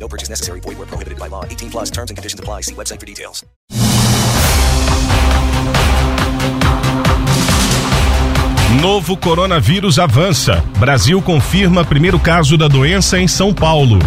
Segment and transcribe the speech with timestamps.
[0.00, 0.60] No purchase necessary.
[0.60, 1.44] Void where prohibited by law.
[1.44, 2.62] 18 plus terms and conditions apply.
[2.62, 3.44] See website for details.
[8.80, 10.64] Novo coronavírus avança.
[10.78, 13.98] Brasil confirma primeiro caso da doença em São Paulo.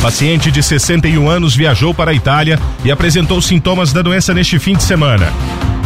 [0.00, 4.74] Paciente de 61 anos viajou para a Itália e apresentou sintomas da doença neste fim
[4.74, 5.30] de semana.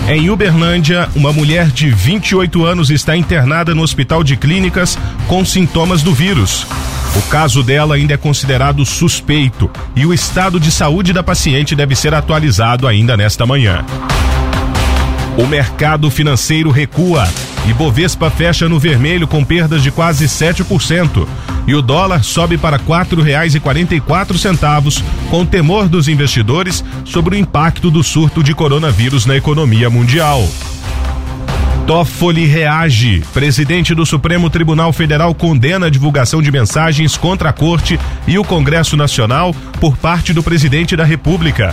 [0.09, 4.97] Em Uberlândia, uma mulher de 28 anos está internada no Hospital de Clínicas
[5.27, 6.67] com sintomas do vírus.
[7.17, 11.97] O caso dela ainda é considerado suspeito e o estado de saúde da paciente deve
[11.97, 13.83] ser atualizado ainda nesta manhã.
[15.39, 17.27] O mercado financeiro recua.
[17.67, 21.27] E Bovespa fecha no vermelho com perdas de quase 7%.
[21.67, 28.05] E o dólar sobe para quatro centavos, com temor dos investidores sobre o impacto do
[28.05, 30.47] surto de coronavírus na economia mundial.
[31.87, 33.23] Toffoli reage.
[33.33, 38.43] Presidente do Supremo Tribunal Federal condena a divulgação de mensagens contra a Corte e o
[38.43, 41.73] Congresso Nacional por parte do presidente da República.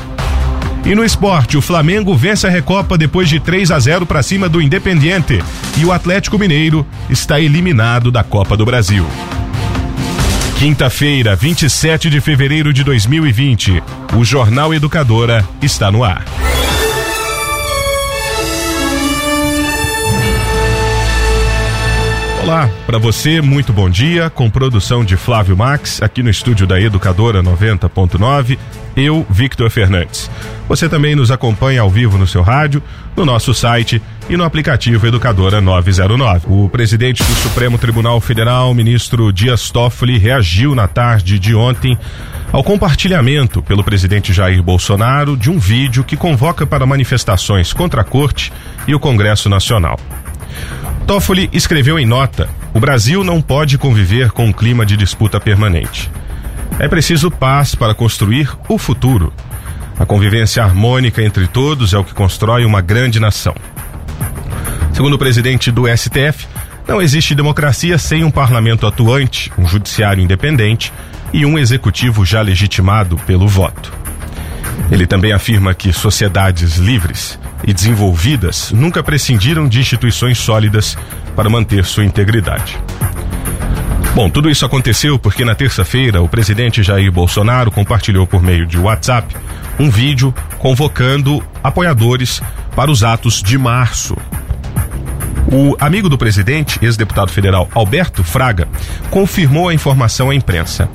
[0.86, 4.48] E no esporte, o Flamengo vence a Recopa depois de 3 a 0 para cima
[4.48, 5.42] do Independiente.
[5.78, 9.08] E o Atlético Mineiro está eliminado da Copa do Brasil.
[10.60, 13.82] Quinta-feira, 27 de fevereiro de 2020.
[14.16, 16.24] O Jornal Educadora está no ar.
[22.44, 26.78] Olá, para você, muito bom dia, com produção de Flávio Max, aqui no estúdio da
[26.78, 28.60] Educadora 90.9,
[28.98, 30.30] eu, Victor Fernandes.
[30.68, 32.84] Você também nos acompanha ao vivo no seu rádio,
[33.16, 36.48] no nosso site e no aplicativo Educadora 909.
[36.50, 41.98] O presidente do Supremo Tribunal Federal, ministro Dias Toffoli, reagiu na tarde de ontem
[42.52, 48.04] ao compartilhamento pelo presidente Jair Bolsonaro de um vídeo que convoca para manifestações contra a
[48.04, 48.52] Corte
[48.86, 49.98] e o Congresso Nacional.
[51.06, 56.10] Toffoli escreveu em nota: o Brasil não pode conviver com um clima de disputa permanente.
[56.80, 59.34] É preciso paz para construir o futuro.
[60.00, 63.54] A convivência harmônica entre todos é o que constrói uma grande nação.
[64.94, 66.48] Segundo o presidente do STF,
[66.88, 70.92] não existe democracia sem um parlamento atuante, um judiciário independente
[71.32, 74.03] e um executivo já legitimado pelo voto.
[74.92, 80.98] Ele também afirma que sociedades livres e desenvolvidas nunca prescindiram de instituições sólidas
[81.36, 82.78] para manter sua integridade.
[84.16, 88.78] Bom, tudo isso aconteceu porque na terça-feira o presidente Jair Bolsonaro compartilhou por meio de
[88.78, 89.36] WhatsApp
[89.80, 92.40] um vídeo convocando apoiadores
[92.76, 94.16] para os atos de março.
[95.52, 98.68] O amigo do presidente, ex-deputado federal Alberto Fraga,
[99.10, 100.90] confirmou a informação à imprensa.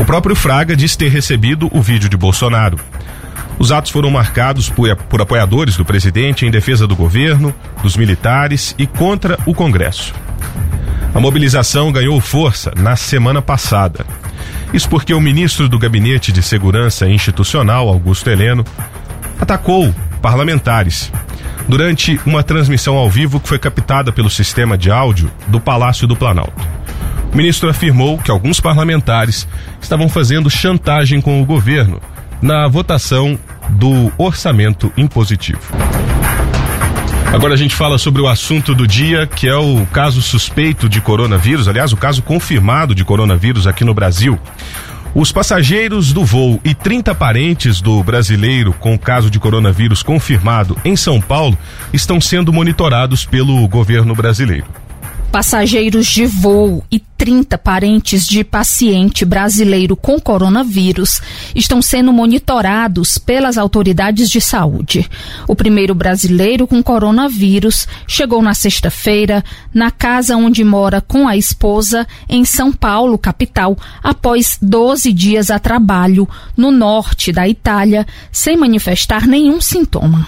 [0.00, 2.78] O próprio Fraga diz ter recebido o vídeo de Bolsonaro.
[3.58, 8.74] Os atos foram marcados por, por apoiadores do presidente em defesa do governo, dos militares
[8.78, 10.14] e contra o Congresso.
[11.14, 14.06] A mobilização ganhou força na semana passada.
[14.72, 18.64] Isso porque o ministro do Gabinete de Segurança Institucional, Augusto Heleno,
[19.38, 21.12] atacou parlamentares
[21.68, 26.16] durante uma transmissão ao vivo que foi captada pelo sistema de áudio do Palácio do
[26.16, 26.79] Planalto.
[27.32, 29.46] O ministro afirmou que alguns parlamentares
[29.80, 32.00] estavam fazendo chantagem com o governo
[32.42, 33.38] na votação
[33.70, 35.60] do orçamento impositivo.
[37.32, 41.00] Agora a gente fala sobre o assunto do dia, que é o caso suspeito de
[41.00, 44.36] coronavírus, aliás, o caso confirmado de coronavírus aqui no Brasil.
[45.14, 50.96] Os passageiros do voo e 30 parentes do brasileiro com caso de coronavírus confirmado em
[50.96, 51.56] São Paulo
[51.92, 54.66] estão sendo monitorados pelo governo brasileiro.
[55.30, 61.20] Passageiros de voo e 30 parentes de paciente brasileiro com coronavírus
[61.54, 65.08] estão sendo monitorados pelas autoridades de saúde.
[65.46, 72.08] O primeiro brasileiro com coronavírus chegou na sexta-feira na casa onde mora com a esposa
[72.28, 79.28] em São Paulo, capital, após 12 dias a trabalho no norte da Itália, sem manifestar
[79.28, 80.26] nenhum sintoma.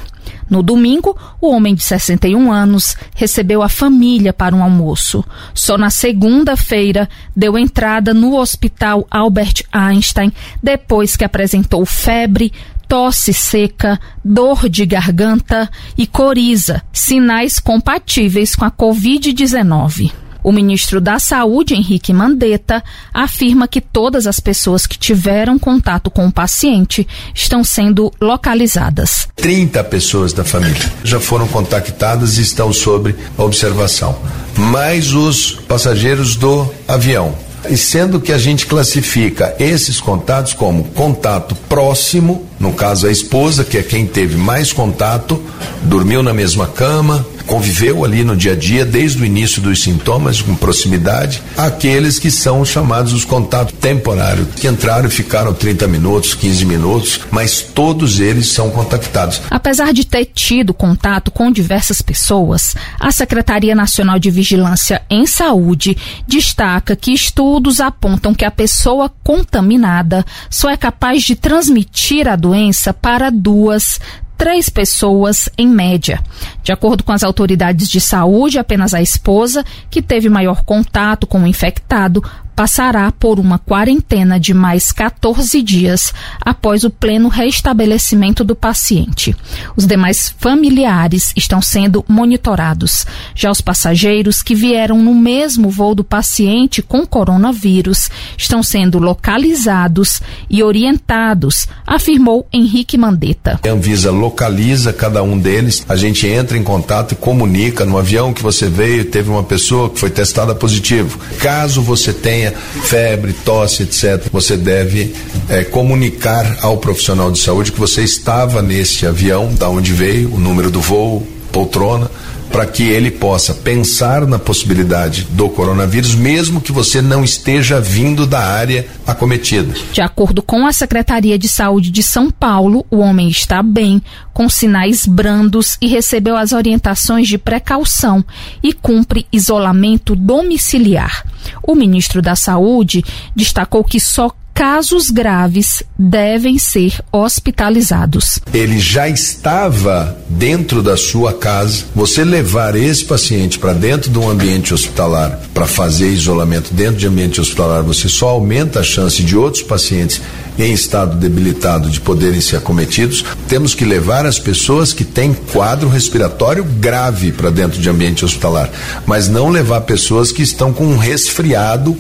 [0.53, 5.25] No domingo, o homem de 61 anos recebeu a família para um almoço.
[5.55, 10.31] Só na segunda-feira deu entrada no Hospital Albert Einstein
[10.63, 12.53] depois que apresentou febre,
[12.87, 20.22] tosse seca, dor de garganta e coriza, sinais compatíveis com a Covid-19.
[20.43, 26.27] O ministro da Saúde, Henrique Mandetta, afirma que todas as pessoas que tiveram contato com
[26.27, 29.29] o paciente estão sendo localizadas.
[29.37, 34.19] 30 pessoas da família já foram contactadas e estão sob observação,
[34.57, 37.35] mais os passageiros do avião.
[37.69, 43.65] E sendo que a gente classifica esses contatos como contato próximo, no caso a esposa,
[43.65, 45.43] que é quem teve mais contato,
[45.83, 50.41] dormiu na mesma cama, conviveu ali no dia a dia desde o início dos sintomas
[50.41, 56.35] com proximidade, aqueles que são chamados os contatos temporários, que entraram e ficaram 30 minutos,
[56.35, 59.43] 15 minutos, mas todos eles são contactados.
[59.51, 65.97] Apesar de ter tido contato com diversas pessoas, a Secretaria Nacional de Vigilância em Saúde
[66.29, 72.52] destaca que estudos apontam que a pessoa contaminada só é capaz de transmitir a doença
[72.93, 73.99] para duas,
[74.37, 76.21] três pessoas em média.
[76.65, 81.43] De acordo com as autoridades de saúde, apenas a esposa, que teve maior contato com
[81.43, 82.23] o infectado,
[82.55, 89.35] passará por uma quarentena de mais 14 dias após o pleno restabelecimento do paciente.
[89.77, 93.07] Os demais familiares estão sendo monitorados.
[93.35, 100.21] Já os passageiros que vieram no mesmo voo do paciente com coronavírus estão sendo localizados
[100.49, 103.61] e orientados, afirmou Henrique Mandetta.
[103.65, 108.33] A Anvisa localiza cada um deles, a gente entra em contato e comunica no avião
[108.33, 111.19] que você veio, teve uma pessoa que foi testada positivo.
[111.39, 112.53] Caso você tenha tenha
[112.83, 115.15] febre, tosse, etc., você deve
[115.49, 120.39] é, comunicar ao profissional de saúde que você estava nesse avião, da onde veio, o
[120.39, 122.11] número do voo, poltrona,
[122.53, 128.27] para que ele possa pensar na possibilidade do coronavírus, mesmo que você não esteja vindo
[128.27, 129.75] da área acometida.
[129.91, 134.03] De acordo com a Secretaria de Saúde de São Paulo, o homem está bem,
[134.35, 138.25] com sinais brandos e recebeu as orientações de precaução
[138.63, 141.25] e cumpre isolamento domiciliar.
[141.63, 143.03] O ministro da Saúde
[143.35, 148.39] destacou que só casos graves devem ser hospitalizados.
[148.53, 151.85] Ele já estava dentro da sua casa.
[151.95, 157.07] Você levar esse paciente para dentro de um ambiente hospitalar para fazer isolamento dentro de
[157.07, 160.21] ambiente hospitalar, você só aumenta a chance de outros pacientes
[160.59, 163.25] em estado debilitado de poderem ser acometidos.
[163.49, 168.71] Temos que levar as pessoas que têm quadro respiratório grave para dentro de ambiente hospitalar,
[169.07, 171.97] mas não levar pessoas que estão com um resfriado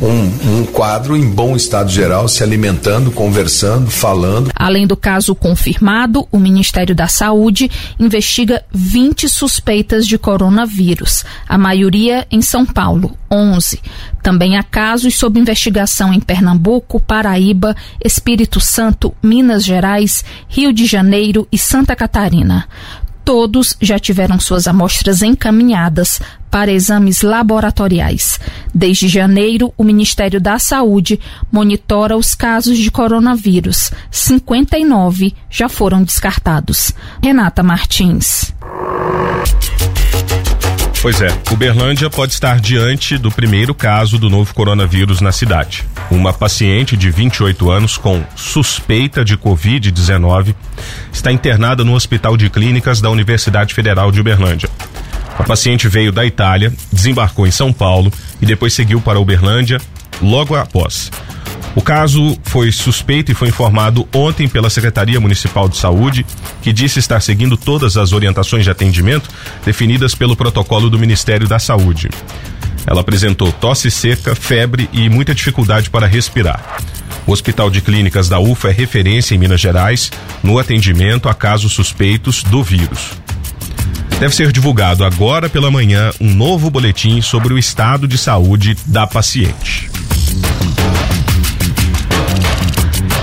[0.00, 4.50] um, um, quadro em bom estado geral, se alimentando, conversando, falando.
[4.54, 12.26] Além do caso confirmado, o Ministério da Saúde investiga 20 suspeitas de coronavírus, a maioria
[12.30, 13.80] em São Paulo, 11.
[14.22, 21.46] Também há casos sob investigação em Pernambuco, Paraíba, Espírito Santo, Minas Gerais, Rio de Janeiro
[21.52, 22.66] e Santa Catarina
[23.24, 28.38] todos já tiveram suas amostras encaminhadas para exames laboratoriais.
[28.72, 31.18] Desde janeiro, o Ministério da Saúde
[31.50, 33.90] monitora os casos de coronavírus.
[34.10, 36.92] 59 já foram descartados.
[37.22, 38.52] Renata Martins.
[41.04, 45.84] Pois é, Uberlândia pode estar diante do primeiro caso do novo coronavírus na cidade.
[46.10, 50.54] Uma paciente de 28 anos com suspeita de Covid-19
[51.12, 54.70] está internada no Hospital de Clínicas da Universidade Federal de Uberlândia.
[55.38, 58.10] A paciente veio da Itália, desembarcou em São Paulo
[58.40, 59.82] e depois seguiu para Uberlândia
[60.22, 61.10] logo após.
[61.76, 66.24] O caso foi suspeito e foi informado ontem pela Secretaria Municipal de Saúde,
[66.62, 69.28] que disse estar seguindo todas as orientações de atendimento
[69.64, 72.08] definidas pelo protocolo do Ministério da Saúde.
[72.86, 76.78] Ela apresentou tosse seca, febre e muita dificuldade para respirar.
[77.26, 80.12] O Hospital de Clínicas da UFA é referência em Minas Gerais
[80.42, 83.12] no atendimento a casos suspeitos do vírus.
[84.20, 89.06] Deve ser divulgado agora pela manhã um novo boletim sobre o estado de saúde da
[89.06, 89.90] paciente.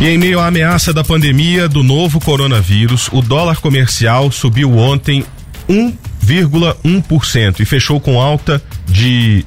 [0.02, 5.24] E em meio à ameaça da pandemia do novo coronavírus, o dólar comercial subiu ontem
[5.70, 9.46] 1,1% e fechou com alta de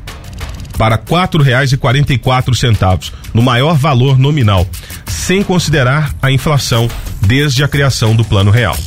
[0.78, 4.64] para quatro reais e quarenta e quatro centavos, no maior valor nominal,
[5.08, 6.88] sem considerar a inflação
[7.20, 8.78] desde a criação do Plano Real.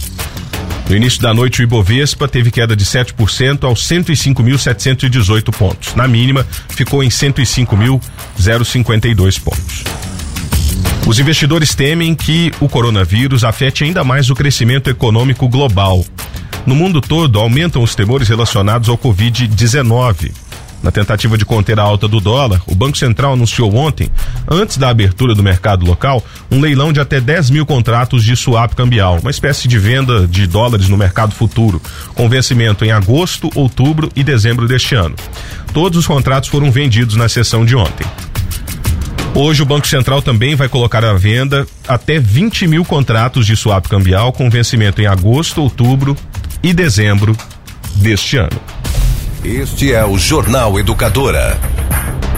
[0.88, 5.94] No início da noite, o Ibovespa teve queda de 7% aos 105.718 pontos.
[5.96, 9.84] Na mínima, ficou em 105.052 pontos.
[11.08, 16.06] Os investidores temem que o coronavírus afete ainda mais o crescimento econômico global.
[16.66, 20.34] No mundo todo, aumentam os temores relacionados ao Covid-19.
[20.84, 24.10] Na tentativa de conter a alta do dólar, o Banco Central anunciou ontem,
[24.50, 26.22] antes da abertura do mercado local,
[26.52, 30.46] um leilão de até 10 mil contratos de swap cambial, uma espécie de venda de
[30.46, 31.82] dólares no mercado futuro,
[32.16, 35.16] com vencimento em agosto, outubro e dezembro deste ano.
[35.74, 38.06] Todos os contratos foram vendidos na sessão de ontem.
[39.34, 43.88] Hoje o Banco Central também vai colocar à venda até 20 mil contratos de swap
[43.88, 46.18] cambial com vencimento em agosto, outubro
[46.64, 47.36] e dezembro
[47.96, 48.60] deste ano.
[49.44, 51.58] Este é o Jornal Educadora.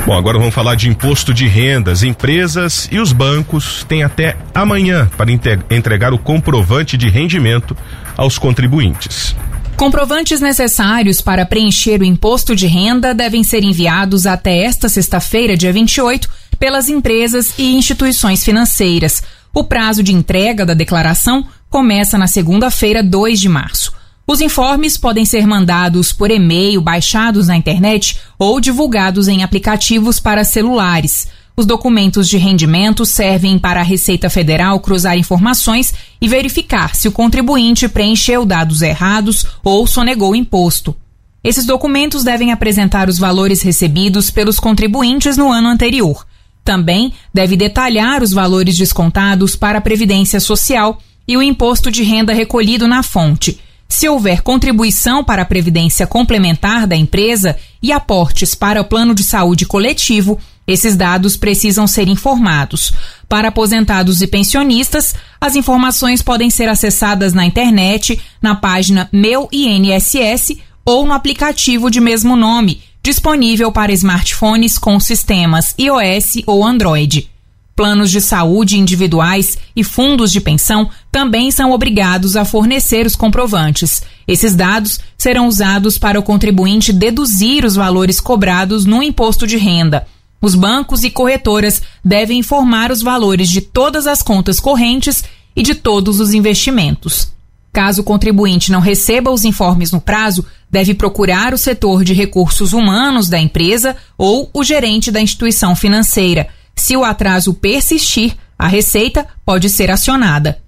[0.05, 2.03] Bom, agora vamos falar de imposto de rendas.
[2.03, 5.31] Empresas e os bancos têm até amanhã para
[5.69, 7.75] entregar o comprovante de rendimento
[8.17, 9.35] aos contribuintes.
[9.75, 15.71] Comprovantes necessários para preencher o imposto de renda devem ser enviados até esta sexta-feira, dia
[15.71, 19.23] 28, pelas empresas e instituições financeiras.
[19.53, 23.93] O prazo de entrega da declaração começa na segunda-feira, 2 de março.
[24.27, 30.43] Os informes podem ser mandados por e-mail, baixados na internet ou divulgados em aplicativos para
[30.43, 31.27] celulares.
[31.57, 37.11] Os documentos de rendimento servem para a Receita Federal cruzar informações e verificar se o
[37.11, 40.95] contribuinte preencheu dados errados ou sonegou imposto.
[41.43, 46.25] Esses documentos devem apresentar os valores recebidos pelos contribuintes no ano anterior.
[46.69, 52.31] Também deve detalhar os valores descontados para a Previdência Social e o imposto de renda
[52.31, 53.59] recolhido na fonte.
[53.87, 59.23] Se houver contribuição para a previdência complementar da empresa e aportes para o plano de
[59.23, 62.93] saúde coletivo, esses dados precisam ser informados.
[63.27, 70.55] Para aposentados e pensionistas, as informações podem ser acessadas na internet, na página Meu INSS
[70.85, 77.27] ou no aplicativo de mesmo nome, disponível para smartphones com sistemas iOS ou Android.
[77.75, 84.03] Planos de saúde individuais e fundos de pensão também são obrigados a fornecer os comprovantes.
[84.27, 90.05] Esses dados serão usados para o contribuinte deduzir os valores cobrados no imposto de renda.
[90.39, 95.23] Os bancos e corretoras devem informar os valores de todas as contas correntes
[95.55, 97.31] e de todos os investimentos.
[97.71, 102.73] Caso o contribuinte não receba os informes no prazo, deve procurar o setor de recursos
[102.73, 106.47] humanos da empresa ou o gerente da instituição financeira.
[106.75, 110.59] Se o atraso persistir, a Receita pode ser acionada.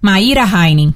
[0.00, 0.94] Maíra Heinen.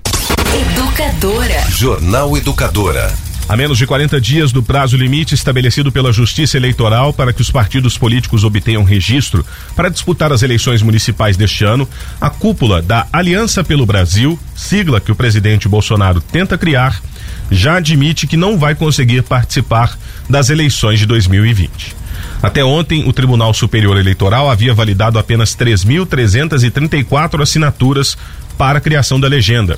[0.54, 1.71] Educadora.
[1.71, 3.30] Jornal Educadora.
[3.50, 7.50] A menos de 40 dias do prazo limite estabelecido pela Justiça Eleitoral para que os
[7.50, 11.88] partidos políticos obtenham registro para disputar as eleições municipais deste ano,
[12.21, 17.02] a cúpula da Aliança pelo Brasil, sigla que o presidente Bolsonaro tenta criar,
[17.50, 21.97] já admite que não vai conseguir participar das eleições de 2020.
[22.40, 28.16] Até ontem, o Tribunal Superior Eleitoral havia validado apenas 3.334 assinaturas
[28.57, 29.76] para a criação da legenda.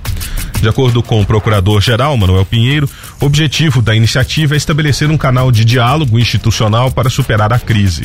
[0.61, 2.89] De acordo com o Procurador-Geral Manuel Pinheiro,
[3.21, 8.03] o objetivo da iniciativa é estabelecer um canal de diálogo institucional para superar a crise.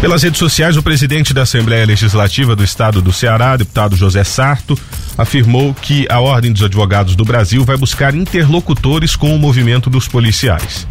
[0.00, 4.78] Pelas redes sociais, o presidente da Assembleia Legislativa do Estado do Ceará, deputado José Sarto,
[5.16, 10.06] afirmou que a Ordem dos Advogados do Brasil vai buscar interlocutores com o movimento dos
[10.06, 10.86] policiais.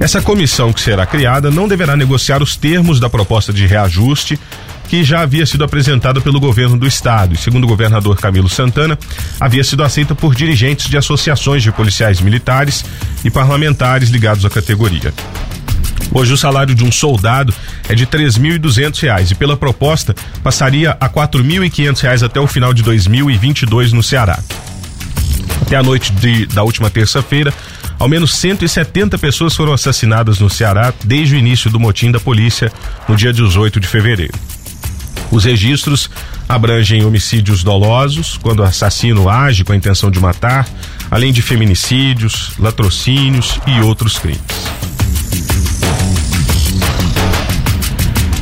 [0.00, 4.40] Essa comissão que será criada não deverá negociar os termos da proposta de reajuste
[4.88, 8.98] que já havia sido apresentada pelo governo do estado e, segundo o governador Camilo Santana,
[9.38, 12.82] havia sido aceita por dirigentes de associações de policiais militares
[13.22, 15.12] e parlamentares ligados à categoria.
[16.12, 17.54] Hoje o salário de um soldado
[17.86, 21.10] é de três mil e duzentos reais pela proposta passaria a
[21.70, 24.40] quinhentos reais até o final de 2022 no Ceará.
[25.60, 27.52] Até a noite de, da última terça-feira,
[28.00, 32.72] ao menos 170 pessoas foram assassinadas no Ceará desde o início do motim da polícia
[33.06, 34.32] no dia 18 de fevereiro.
[35.30, 36.10] Os registros
[36.48, 40.66] abrangem homicídios dolosos, quando o assassino age com a intenção de matar,
[41.10, 44.40] além de feminicídios, latrocínios e outros crimes.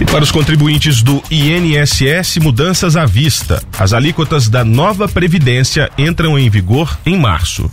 [0.01, 3.61] E para os contribuintes do INSS, mudanças à vista.
[3.77, 7.69] As alíquotas da nova Previdência entram em vigor em março.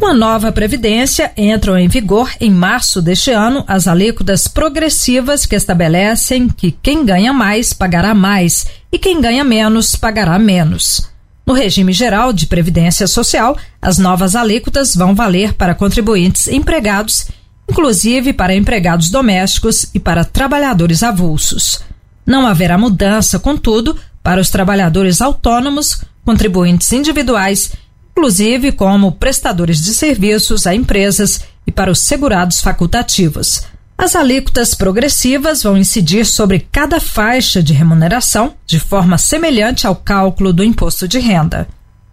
[0.00, 6.48] Uma nova previdência entra em vigor em março deste ano as alíquotas progressivas que estabelecem
[6.48, 11.10] que quem ganha mais pagará mais e quem ganha menos pagará menos.
[11.46, 17.28] No regime geral de previdência social, as novas alíquotas vão valer para contribuintes empregados
[17.68, 21.80] inclusive para empregados domésticos e para trabalhadores avulsos.
[22.24, 27.72] Não haverá mudança, contudo, para os trabalhadores autônomos, contribuintes individuais,
[28.16, 33.64] inclusive como prestadores de serviços a empresas e para os segurados facultativos.
[33.98, 40.50] As alíquotas progressivas vão incidir sobre cada faixa de remuneração de forma semelhante ao cálculo
[40.50, 41.68] do imposto de renda.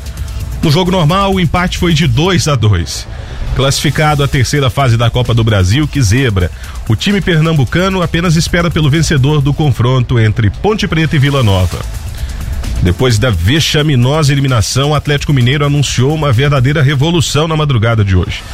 [0.63, 3.07] No jogo normal, o empate foi de 2 a 2.
[3.59, 6.49] Classificado à terceira fase da Copa do Brasil, que zebra.
[6.89, 11.81] O time pernambucano apenas espera pelo vencedor do confronto entre Ponte Preta e Vila Nova.
[12.81, 18.45] Depois da vexaminosa eliminação, o Atlético Mineiro anunciou uma verdadeira revolução na madrugada de hoje.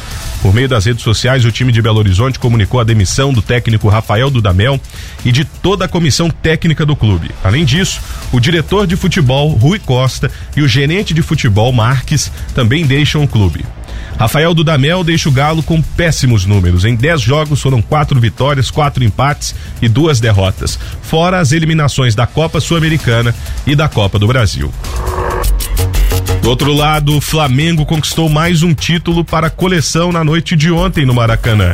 [0.45, 3.89] Por meio das redes sociais, o time de Belo Horizonte comunicou a demissão do técnico
[3.89, 4.79] Rafael Dudamel
[5.25, 7.31] e de toda a comissão técnica do clube.
[7.43, 7.99] Além disso,
[8.31, 13.27] o diretor de futebol, Rui Costa, e o gerente de futebol, Marques, também deixam o
[13.27, 13.65] clube.
[14.19, 16.85] Rafael Dudamel deixa o Galo com péssimos números.
[16.85, 22.27] Em 10 jogos foram quatro vitórias, quatro empates e duas derrotas, fora as eliminações da
[22.27, 23.33] Copa Sul-Americana
[23.65, 24.71] e da Copa do Brasil.
[26.45, 30.71] Do outro lado, o Flamengo conquistou mais um título para a coleção na noite de
[30.71, 31.73] ontem no Maracanã.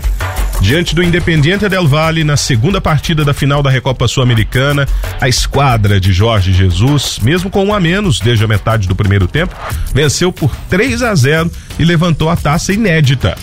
[0.62, 4.88] Diante do Independiente Del Valle, na segunda partida da final da Recopa Sul-Americana,
[5.20, 9.28] a esquadra de Jorge Jesus, mesmo com um a menos desde a metade do primeiro
[9.28, 9.54] tempo,
[9.94, 13.38] venceu por 3 a 0 e levantou a taça inédita.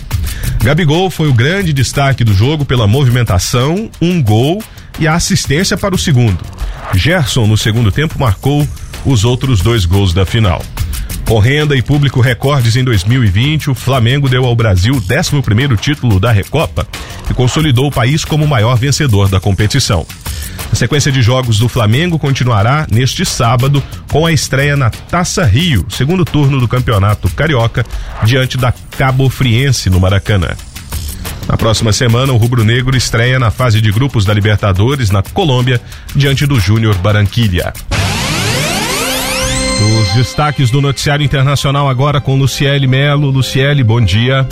[0.65, 4.63] Gabigol foi o grande destaque do jogo pela movimentação, um gol
[4.99, 6.39] e a assistência para o segundo.
[6.95, 8.67] Gerson, no segundo tempo, marcou
[9.05, 10.63] os outros dois gols da final.
[11.29, 16.19] Com renda e público recordes em 2020, o Flamengo deu ao Brasil o 11 título
[16.19, 16.89] da Recopa
[17.31, 20.07] e consolidou o país como o maior vencedor da competição.
[20.73, 25.85] A sequência de jogos do Flamengo continuará neste sábado com a estreia na Taça Rio,
[25.91, 27.85] segundo turno do Campeonato Carioca,
[28.25, 30.57] diante da Cabo Friense no Maracanã.
[31.47, 35.79] Na próxima semana, o Rubro Negro estreia na fase de grupos da Libertadores na Colômbia,
[36.17, 37.75] diante do Júnior Barranquilha.
[39.81, 43.31] Os destaques do noticiário internacional agora com Luciele Melo.
[43.31, 44.47] Luciele, bom dia.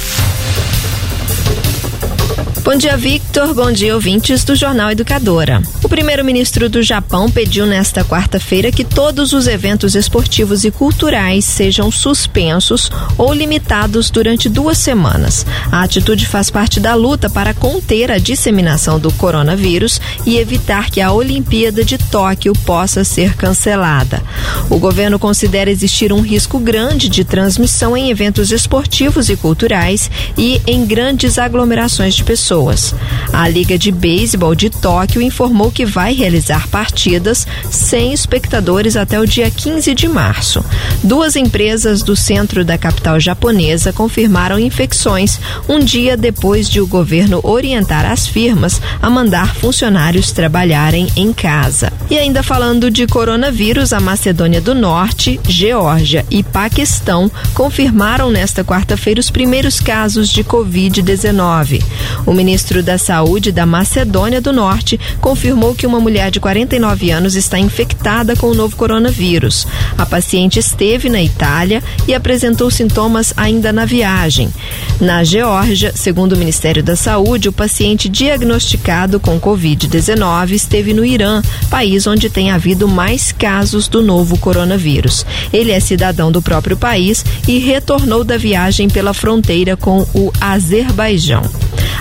[2.67, 3.55] Bom dia, Victor.
[3.55, 5.63] Bom dia, ouvintes do Jornal Educadora.
[5.85, 11.93] O primeiro-ministro do Japão pediu nesta quarta-feira que todos os eventos esportivos e culturais sejam
[11.93, 15.47] suspensos ou limitados durante duas semanas.
[15.71, 21.01] A atitude faz parte da luta para conter a disseminação do coronavírus e evitar que
[21.01, 24.21] a Olimpíada de Tóquio possa ser cancelada.
[24.69, 30.61] O governo considera existir um risco grande de transmissão em eventos esportivos e culturais e
[30.67, 32.95] em grandes aglomerações de pessoas pessoas.
[33.33, 39.27] A Liga de Beisebol de Tóquio informou que vai realizar partidas sem espectadores até o
[39.27, 40.65] dia 15 de março.
[41.03, 45.39] Duas empresas do centro da capital japonesa confirmaram infecções
[45.69, 51.93] um dia depois de o governo orientar as firmas a mandar funcionários trabalharem em casa.
[52.09, 59.21] E ainda falando de coronavírus, a Macedônia do Norte, Geórgia e Paquistão confirmaram nesta quarta-feira
[59.21, 61.83] os primeiros casos de Covid-19.
[62.25, 67.35] O ministro da Saúde da Macedônia do Norte confirmou que uma mulher de 49 anos
[67.35, 69.67] está infectada com o novo coronavírus.
[69.99, 74.49] A paciente esteve na Itália e apresentou sintomas ainda na viagem.
[75.01, 81.43] Na Geórgia, segundo o Ministério da Saúde, o paciente diagnosticado com Covid-19 esteve no Irã,
[81.69, 85.27] país onde tem havido mais casos do novo coronavírus.
[85.53, 91.43] Ele é cidadão do próprio país e retornou da viagem pela fronteira com o Azerbaijão.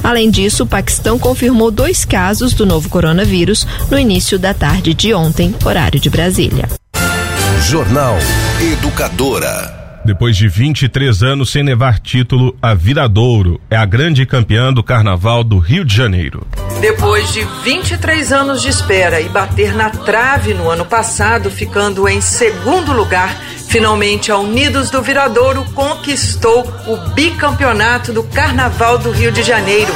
[0.04, 5.14] Além disso, o Paquistão confirmou dois casos do novo coronavírus no início da tarde de
[5.14, 6.68] ontem, horário de Brasília.
[7.62, 8.18] Jornal
[8.62, 10.02] Educadora.
[10.04, 15.44] Depois de 23 anos sem levar título, a Viradouro é a grande campeã do Carnaval
[15.44, 16.46] do Rio de Janeiro.
[16.80, 22.22] Depois de 23 anos de espera e bater na trave no ano passado, ficando em
[22.22, 23.36] segundo lugar,
[23.76, 29.94] finalmente a Unidos do Viradouro conquistou o bicampeonato do Carnaval do Rio de Janeiro.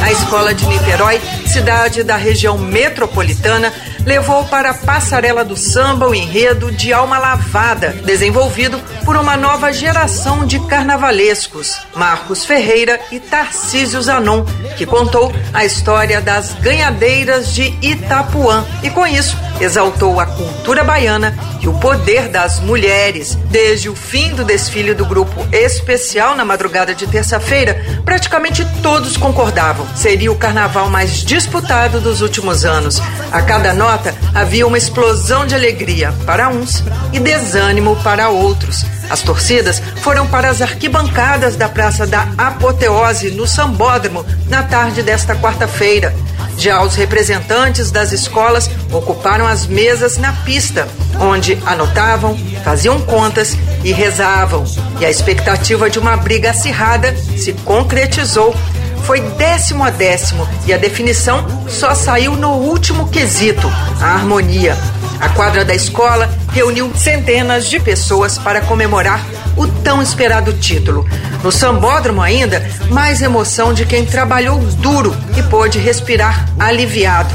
[0.00, 3.72] A escola de Niterói, cidade da região metropolitana,
[4.04, 9.72] levou para a passarela do samba o enredo de alma lavada, desenvolvido por uma nova
[9.72, 14.44] geração de carnavalescos, Marcos Ferreira e Tarcísio Zanon,
[14.76, 21.36] que contou a história das ganhadeiras de Itapuã e com isso exaltou a cultura baiana
[21.60, 23.34] e o poder das mulheres.
[23.50, 29.86] Desde o fim do desfile do grupo especial na madrugada de terça-feira, praticamente todos concordavam.
[29.94, 33.00] Seria o carnaval mais disputado dos últimos anos.
[33.30, 38.84] A cada nota havia uma explosão de alegria para uns e desânimo para outros.
[39.08, 45.34] As torcidas foram para as arquibancadas da Praça da Apoteose, no Sambódromo, na tarde desta
[45.34, 46.14] quarta-feira.
[46.56, 50.86] Já os representantes das escolas ocuparam as mesas na pista,
[51.18, 54.64] onde anotavam, faziam contas e rezavam.
[55.00, 58.54] E a expectativa de uma briga acirrada se concretizou.
[59.04, 63.66] Foi décimo a décimo e a definição só saiu no último quesito,
[64.00, 64.76] a harmonia.
[65.20, 69.24] A quadra da escola reuniu centenas de pessoas para comemorar
[69.56, 71.06] o tão esperado título.
[71.42, 77.34] No sambódromo ainda, mais emoção de quem trabalhou duro e pôde respirar aliviado.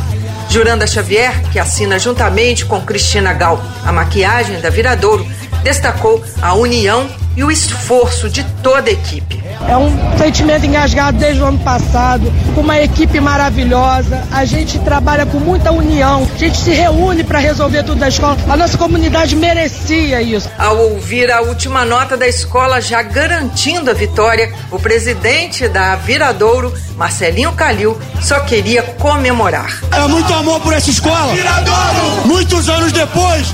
[0.50, 5.28] Juranda Xavier, que assina juntamente com Cristina Gal a maquiagem da Viradouro,
[5.64, 9.45] destacou a união e o esforço de toda a equipe.
[9.68, 14.24] É um sentimento engasgado desde o ano passado, com uma equipe maravilhosa.
[14.32, 18.38] A gente trabalha com muita união, a gente se reúne para resolver tudo da escola.
[18.48, 20.50] A nossa comunidade merecia isso.
[20.58, 26.74] Ao ouvir a última nota da escola já garantindo a vitória, o presidente da Viradouro,
[26.96, 29.82] Marcelinho Calil, só queria comemorar.
[29.92, 31.34] É muito amor por essa escola.
[31.34, 32.28] Viradouro!
[32.28, 33.48] Muitos anos depois,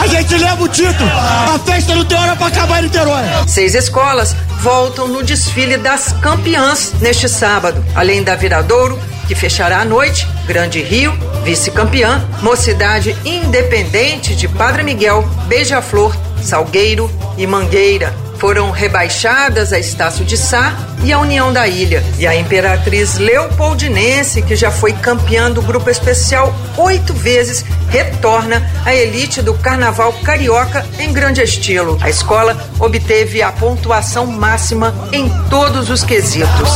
[0.00, 1.10] a gente leva o título.
[1.54, 3.22] A festa não tem hora para acabar em Niterói.
[3.46, 5.43] Seis escolas voltam no desfile
[5.78, 7.84] das campeãs neste sábado.
[7.94, 11.12] Além da Viradouro, que fechará a noite, Grande Rio,
[11.44, 18.23] vice-campeã, Mocidade Independente de Padre Miguel, Beija-Flor, Salgueiro e Mangueira.
[18.44, 22.04] Foram rebaixadas a Estácio de Sá e a União da Ilha.
[22.18, 28.94] E a Imperatriz Leopoldinense, que já foi campeã do grupo especial oito vezes, retorna à
[28.94, 31.96] elite do Carnaval Carioca em grande estilo.
[32.02, 36.68] A escola obteve a pontuação máxima em todos os quesitos.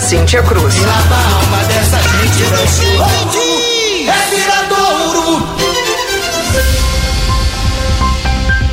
[0.00, 0.74] Cíntia Cruz.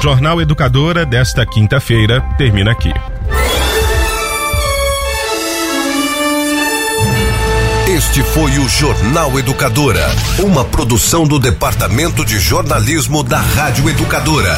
[0.01, 2.91] Jornal Educadora desta quinta-feira termina aqui.
[7.87, 10.07] Este foi o Jornal Educadora,
[10.39, 14.57] uma produção do Departamento de Jornalismo da Rádio Educadora,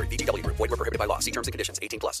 [0.07, 0.45] VGW.
[0.45, 1.19] Void were prohibited by law.
[1.19, 1.79] See terms and conditions.
[1.81, 2.19] 18 plus.